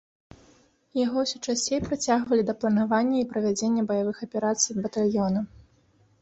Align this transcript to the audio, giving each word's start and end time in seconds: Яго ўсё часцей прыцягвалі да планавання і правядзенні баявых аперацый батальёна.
Яго 0.99 1.17
ўсё 1.25 1.37
часцей 1.51 1.79
прыцягвалі 1.87 2.45
да 2.47 2.55
планавання 2.63 3.17
і 3.19 3.29
правядзенні 3.35 3.85
баявых 3.93 4.17
аперацый 4.29 4.73
батальёна. 4.87 5.39